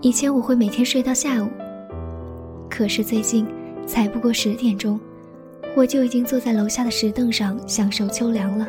[0.00, 1.48] 以前我会每天睡到下午，
[2.70, 3.44] 可是最近
[3.84, 4.98] 才不过十点钟，
[5.74, 8.68] 我就已经坐在楼下的石凳上享受秋凉了，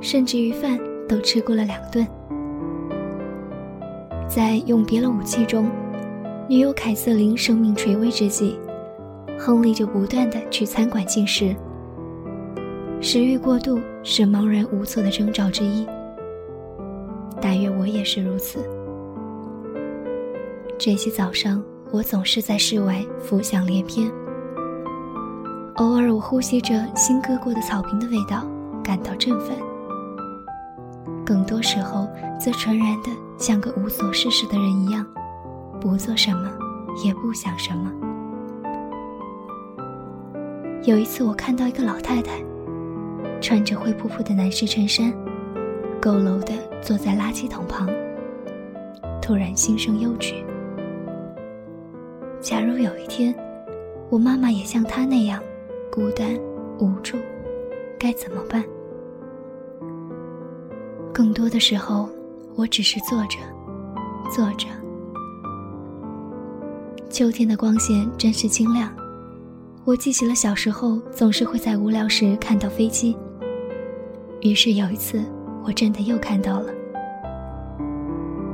[0.00, 2.06] 甚至于饭都吃过了两顿。
[4.28, 5.68] 在永别了武器中，
[6.48, 8.56] 女友凯瑟琳生命垂危之际，
[9.36, 11.56] 亨利就不断的去餐馆进食。
[13.00, 15.84] 食欲过度是茫然无措的征兆之一，
[17.40, 18.60] 大约我也是如此。
[20.78, 21.60] 这些早上，
[21.90, 24.08] 我总是在室外浮想联翩。
[25.74, 28.46] 偶尔，我呼吸着新割过的草坪的味道，
[28.82, 29.56] 感到振奋；
[31.26, 35.04] 更多时候，则纯然的像个无所事事的人一样，
[35.80, 36.48] 不做什么，
[37.04, 37.92] 也不想什么。
[40.84, 42.40] 有一次，我看到一个老太太，
[43.40, 45.12] 穿着灰扑扑的男士衬衫，
[46.00, 47.88] 佝偻的坐在垃圾桶旁，
[49.20, 50.44] 突然心生忧惧。
[52.40, 53.34] 假如有一天，
[54.08, 55.42] 我妈妈也像她那样
[55.90, 56.38] 孤单
[56.78, 57.16] 无助，
[57.98, 58.64] 该怎么办？
[61.12, 62.08] 更多的时候，
[62.54, 63.38] 我只是坐着，
[64.30, 64.68] 坐着。
[67.10, 68.94] 秋天的光线真是清亮，
[69.84, 73.16] 我记起了小时候总是会在无聊时看到飞机。
[74.42, 75.24] 于是有一次，
[75.64, 76.72] 我真的又看到了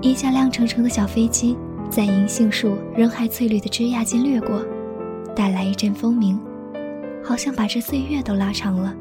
[0.00, 1.54] 一架亮澄澄的小飞机。
[1.90, 4.64] 在银杏树仍还翠绿的枝桠间掠过，
[5.34, 6.38] 带来一阵风鸣，
[7.24, 8.94] 好像把这岁月都拉长了。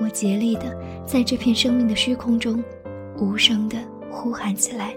[0.00, 0.76] 我竭力的
[1.06, 2.62] 在这片生命的虚空中，
[3.18, 3.78] 无声的
[4.10, 4.94] 呼喊起来。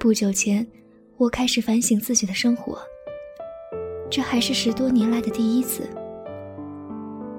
[0.00, 0.66] 不久前，
[1.16, 2.78] 我开始反省自己的生活，
[4.10, 5.88] 这还是十多年来的第一次。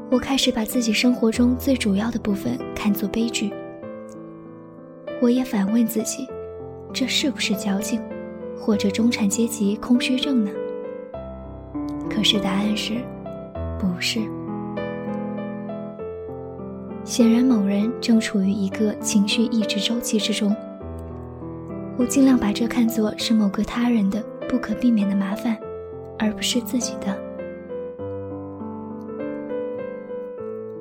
[0.09, 3.51] 我开始把自己生活中最主要的部分看作悲剧。
[5.21, 6.27] 我也反问自己，
[6.93, 8.01] 这是不是矫情，
[8.57, 10.51] 或者中产阶级空虚症呢？
[12.09, 12.93] 可是答案是，
[13.77, 14.19] 不是。
[17.03, 20.55] 显然某人正处于一个情绪抑制周期之中。
[21.97, 25.57] 我尽量把这看作是某个他人的不可避免的麻烦，
[26.17, 27.19] 而不是自己的。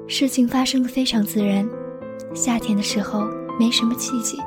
[0.07, 1.69] 事情发生的非常自然，
[2.35, 3.29] 夏天的时候。
[3.59, 4.39] 没什么契机。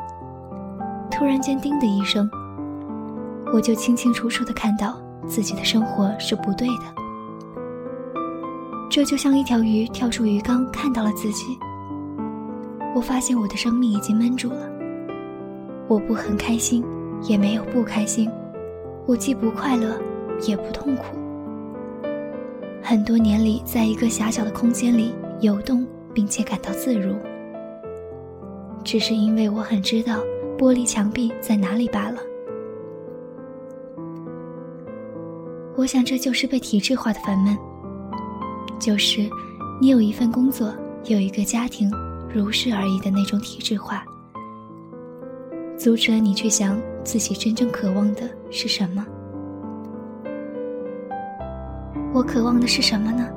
[1.12, 2.30] 突然间，叮的一声，
[3.54, 6.84] 我就清清楚楚的看到自己的生活是不对的。
[8.90, 11.58] 这就像一条鱼跳出鱼缸，看到了自己。
[12.96, 14.70] 我发现我的生命已经闷住了。
[15.88, 16.84] 我不很开心，
[17.24, 18.30] 也没有不开心。
[19.06, 19.98] 我既不快乐，
[20.48, 21.04] 也不痛苦。
[22.82, 27.16] 很多年里，在一个狭小的空间里游动，并且感到自如。
[28.84, 30.20] 只是因为我很知道
[30.58, 32.20] 玻璃墙壁在哪里罢了。
[35.76, 37.58] 我想这就是被体制化的烦闷，
[38.80, 39.30] 就是
[39.80, 40.74] 你有一份工作，
[41.06, 41.90] 有一个家庭，
[42.34, 44.04] 如是而已的那种体制化，
[45.78, 49.06] 阻止了你去想自己真正渴望的是什么。
[52.14, 53.28] 我渴望的是什么呢？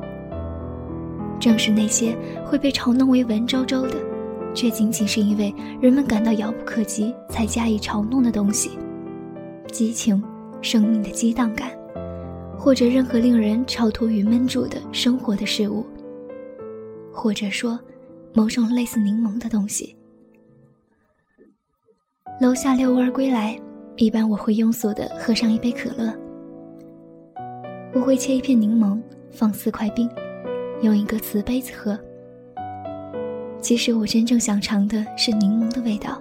[1.38, 4.13] 正是那些会被嘲弄为文绉绉的。
[4.54, 8.70] 却仅仅是因为人们感到遥不可及才加以嘲弄的东西，
[9.72, 10.22] 激情、
[10.62, 11.70] 生命的激荡感，
[12.56, 15.84] 或者任何令人超脱于闷住的生活的事物，
[17.12, 17.78] 或者说
[18.32, 19.96] 某种类似柠檬的东西。
[22.40, 23.58] 楼下遛弯归来，
[23.96, 26.12] 一般我会庸俗的喝上一杯可乐。
[27.92, 29.00] 我会切一片柠檬，
[29.30, 30.10] 放四块冰，
[30.82, 31.96] 用一个瓷杯子喝。
[33.64, 36.20] 其实我真正想尝的是柠檬的味道，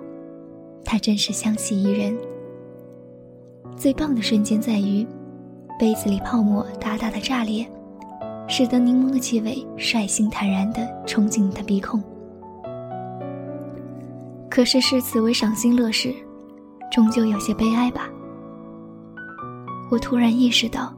[0.85, 2.17] 它真是香气宜人。
[3.75, 5.05] 最棒的瞬间在于，
[5.77, 7.67] 杯子里泡沫大大的炸裂，
[8.47, 12.01] 使得柠檬的气味率性坦然地冲进你的鼻孔。
[14.49, 16.15] 可是视此为赏心乐事，
[16.89, 18.09] 终究有些悲哀吧。
[19.91, 20.93] 我突然意识到，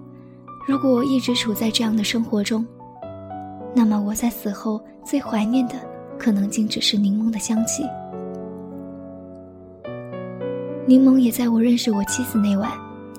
[0.68, 2.63] 如果我一直处在这样的生活中，
[3.74, 5.74] 那么我在死后最怀念的。
[6.17, 7.83] 可能竟只是柠檬的香气。
[10.88, 12.71] 柠檬也在我认识我妻子那晚，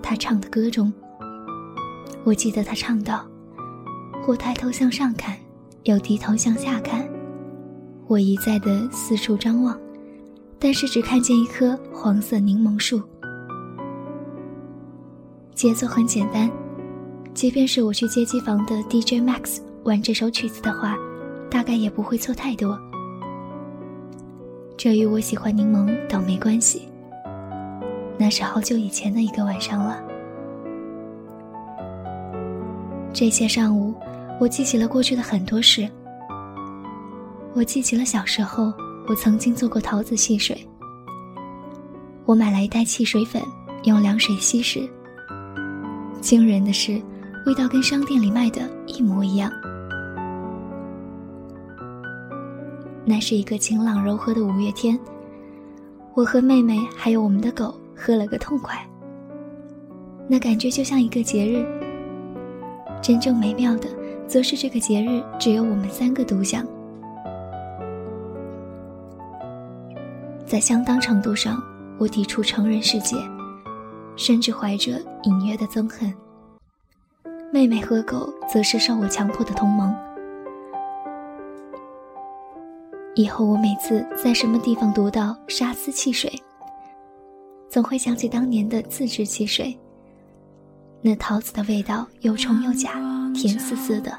[0.02, 0.93] 他唱的歌中。
[2.25, 3.26] 我记得他唱道
[4.26, 5.37] ：“我抬头向上看，
[5.84, 7.08] 又低头向下看，
[8.06, 9.78] 我一再的四处张望，
[10.58, 13.02] 但是只看见一棵黄色柠檬树。”
[15.54, 16.50] 节奏很简单，
[17.34, 20.96] 即便是我去街机房的 DJ Max 玩这首曲子的话。
[21.49, 22.76] 大概也不会错太多。
[24.87, 26.87] 这与我喜欢柠檬倒没关系。
[28.17, 30.00] 那是好久以前的一个晚上了。
[33.12, 33.93] 这些上午，
[34.38, 35.91] 我记起了过去的很多事。
[37.53, 38.73] 我记起了小时候，
[39.09, 40.56] 我曾经做过桃子汽水。
[42.25, 43.43] 我买来一袋汽水粉，
[43.83, 44.88] 用凉水稀释。
[46.21, 47.03] 惊人的是，
[47.44, 49.50] 味道跟商店里卖的一模一样。
[53.08, 54.99] 那是一个晴朗柔和的五月天，
[56.12, 58.85] 我和妹妹还有我们的狗喝了个痛快。
[60.26, 61.64] 那感觉就像一个节日。
[63.00, 63.88] 真正美妙的，
[64.26, 66.67] 则是这个节日只有我们三个独享。
[70.44, 71.62] 在相当程度上，
[71.99, 73.17] 我抵触成人世界，
[74.17, 76.12] 甚至怀着隐约的憎恨。
[77.52, 79.94] 妹妹和狗则是受我强迫的同盟。
[83.16, 86.30] 以后我每次在什么地方读到沙司汽水，
[87.66, 89.74] 总会想起当年的自制汽水。
[91.00, 92.92] 那桃子的味道又冲又假，
[93.34, 94.14] 甜丝丝的，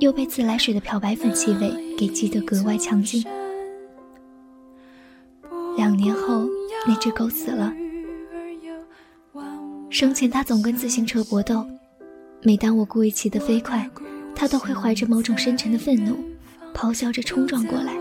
[0.00, 3.22] 又被自来水的漂白粉气味给激得格外强劲。
[5.76, 6.46] 两年后，
[6.86, 7.70] 那只狗死了。
[9.90, 11.62] 生前它总跟自行车搏斗，
[12.42, 13.86] 每当我故意骑得飞快，
[14.34, 16.16] 它都会怀着某种深沉的愤怒。
[16.74, 17.97] 咆哮着冲撞过来，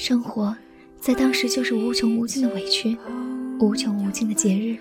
[0.00, 0.56] 生活
[0.98, 2.96] 在当时就是无穷无尽的委屈，
[3.60, 4.78] 无穷无尽的节日。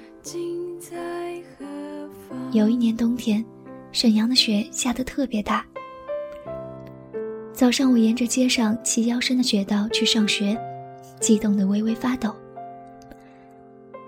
[2.54, 3.44] 有一年冬天，
[3.92, 5.66] 沈阳的雪下得特别大。
[7.52, 10.58] 早上我沿着街上齐腰深的雪道去上学，
[11.20, 12.34] 激动得微微发抖。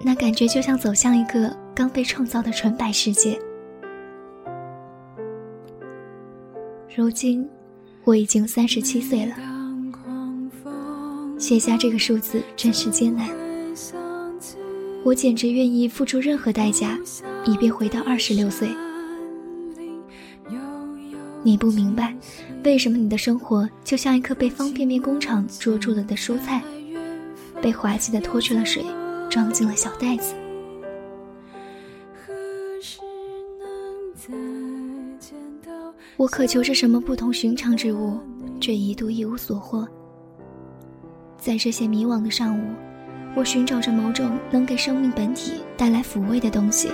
[0.02, 3.38] 那感觉就像走向一个刚被创造的纯白世界。
[6.96, 7.46] 如今。
[8.04, 9.36] 我已经三十七岁了，
[11.42, 13.28] 写下这个数字真是艰难。
[15.04, 16.96] 我简直愿意付出任何代价，
[17.46, 18.70] 以便回到二十六岁。
[21.42, 22.16] 你不明白，
[22.64, 26.62] 为什么你的生活就像一颗被方便面工厂捉住了的蔬菜，
[27.60, 28.86] 被滑稽的拖去了水，
[29.28, 30.36] 装进了小袋子。
[36.18, 38.20] 我渴求着什么不同寻常之物，
[38.60, 39.88] 却一度一无所获。
[41.42, 42.62] 在这些迷惘的上午，
[43.34, 46.92] 我寻找着某种能给生命本体带来抚慰的东西。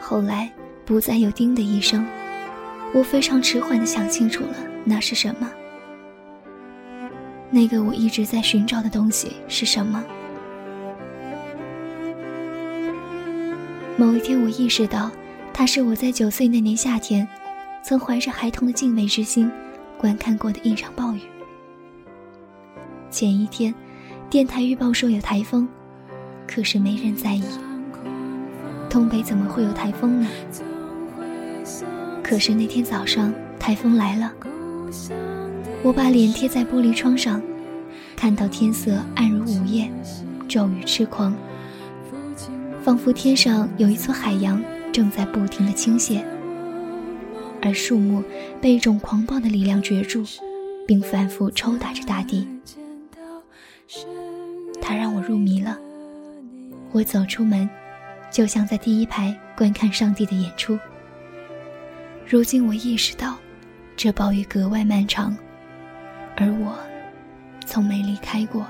[0.00, 0.50] 后来
[0.86, 2.02] 不再有“叮”的一声，
[2.94, 4.54] 我非常迟缓地想清楚了，
[4.84, 5.50] 那是什么？
[7.50, 10.02] 那个我一直在寻找的东西是什么？
[13.98, 15.10] 某一天，我意识到。
[15.52, 17.28] 它是我在九岁那年夏天，
[17.82, 19.50] 曾怀着孩童的敬畏之心，
[19.98, 21.20] 观看过的一场暴雨。
[23.10, 23.74] 前一天，
[24.28, 25.66] 电台预报说有台风，
[26.46, 27.42] 可是没人在意。
[28.88, 30.28] 东北怎么会有台风呢？
[32.22, 34.32] 可是那天早上，台风来了。
[35.82, 37.42] 我把脸贴在玻璃窗上，
[38.16, 39.90] 看到天色暗如午夜，
[40.48, 41.34] 骤雨痴狂，
[42.82, 44.62] 仿佛天上有一座海洋。
[44.92, 46.20] 正在不停的倾泻，
[47.62, 48.24] 而树木
[48.60, 50.24] 被一种狂暴的力量攫住，
[50.84, 52.44] 并反复抽打着大地。
[54.80, 55.78] 他让我入迷了。
[56.92, 57.68] 我走出门，
[58.30, 60.78] 就像在第一排观看上帝的演出。
[62.26, 63.36] 如今我意识到，
[63.96, 65.36] 这暴雨格外漫长，
[66.36, 66.78] 而我
[67.66, 68.66] 从没离开过。